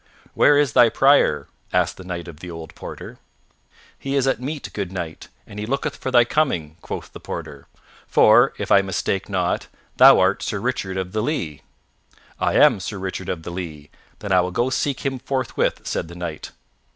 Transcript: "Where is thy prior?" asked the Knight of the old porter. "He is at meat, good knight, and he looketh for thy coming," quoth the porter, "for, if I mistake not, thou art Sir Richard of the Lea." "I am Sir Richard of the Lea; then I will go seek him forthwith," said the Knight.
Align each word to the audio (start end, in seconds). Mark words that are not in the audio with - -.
"Where 0.33 0.57
is 0.57 0.73
thy 0.73 0.89
prior?" 0.89 1.47
asked 1.71 1.97
the 1.97 2.03
Knight 2.03 2.27
of 2.27 2.39
the 2.39 2.49
old 2.49 2.73
porter. 2.73 3.19
"He 3.99 4.15
is 4.15 4.25
at 4.25 4.41
meat, 4.41 4.67
good 4.73 4.91
knight, 4.91 5.27
and 5.45 5.59
he 5.59 5.67
looketh 5.67 5.95
for 5.95 6.09
thy 6.09 6.23
coming," 6.23 6.77
quoth 6.81 7.13
the 7.13 7.19
porter, 7.19 7.67
"for, 8.07 8.55
if 8.57 8.71
I 8.71 8.81
mistake 8.81 9.29
not, 9.29 9.67
thou 9.97 10.19
art 10.19 10.41
Sir 10.41 10.59
Richard 10.59 10.97
of 10.97 11.11
the 11.11 11.21
Lea." 11.21 11.61
"I 12.39 12.55
am 12.55 12.79
Sir 12.79 12.97
Richard 12.97 13.29
of 13.29 13.43
the 13.43 13.51
Lea; 13.51 13.91
then 14.17 14.31
I 14.31 14.41
will 14.41 14.49
go 14.49 14.71
seek 14.71 15.01
him 15.05 15.19
forthwith," 15.19 15.85
said 15.85 16.07
the 16.07 16.15
Knight. 16.15 16.49